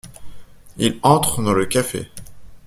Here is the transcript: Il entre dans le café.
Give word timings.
Il 0.77 0.97
entre 1.03 1.43
dans 1.43 1.53
le 1.53 1.67
café. 1.67 2.09